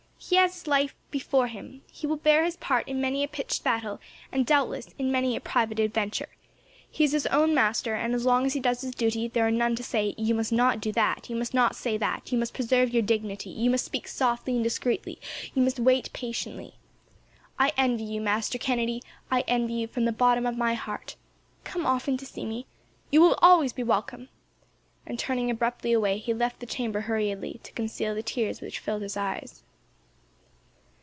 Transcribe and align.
He 0.23 0.35
has 0.35 0.53
his 0.53 0.67
life 0.67 0.93
before 1.09 1.47
him. 1.47 1.81
He 1.91 2.05
will 2.05 2.15
bear 2.15 2.45
his 2.45 2.55
part 2.55 2.87
in 2.87 3.01
many 3.01 3.23
a 3.23 3.27
pitched 3.27 3.63
battle, 3.63 3.99
and, 4.31 4.45
doubtless, 4.45 4.93
in 4.99 5.11
many 5.11 5.35
a 5.35 5.41
private 5.41 5.79
adventure. 5.79 6.29
He 6.89 7.03
is 7.03 7.11
his 7.11 7.25
own 7.27 7.55
master, 7.55 7.95
and, 7.95 8.13
as 8.13 8.23
long 8.23 8.45
as 8.45 8.53
he 8.53 8.59
does 8.59 8.81
his 8.81 8.93
duty, 8.93 9.27
there 9.27 9.47
are 9.47 9.51
none 9.51 9.75
to 9.75 9.83
say, 9.83 10.13
'you 10.17 10.35
must 10.35 10.51
not 10.53 10.79
do 10.79 10.91
that; 10.91 11.27
you 11.27 11.35
must 11.35 11.55
not 11.55 11.75
say 11.75 11.97
that; 11.97 12.31
you 12.31 12.37
must 12.37 12.53
preserve 12.53 12.91
your 12.93 13.01
dignity; 13.01 13.49
you 13.49 13.71
must 13.71 13.83
speak 13.83 14.07
softly 14.07 14.53
and 14.53 14.63
discreetly; 14.63 15.19
you 15.55 15.61
must 15.61 15.79
wait 15.79 16.13
patiently.' 16.13 16.75
"I 17.57 17.73
envy 17.75 18.03
you, 18.03 18.21
Master 18.21 18.59
Kennedy. 18.59 19.01
I 19.31 19.41
envy 19.47 19.73
you, 19.73 19.87
from 19.87 20.05
the 20.05 20.11
bottom 20.11 20.45
of 20.45 20.55
my 20.55 20.75
heart! 20.75 21.15
Come 21.63 21.85
often 21.87 22.15
to 22.17 22.27
see 22.27 22.45
me. 22.45 22.67
You 23.09 23.21
will 23.21 23.39
always 23.41 23.73
be 23.73 23.83
welcome;" 23.83 24.29
and, 25.05 25.17
turning 25.17 25.49
abruptly 25.49 25.91
away, 25.93 26.19
he 26.19 26.31
left 26.33 26.59
the 26.59 26.67
chamber 26.67 27.01
hurriedly, 27.01 27.59
to 27.63 27.71
conceal 27.71 28.13
the 28.13 28.23
tears 28.23 28.61
which 28.61 28.79
filled 28.79 29.01
his 29.01 29.17
eyes. 29.17 29.63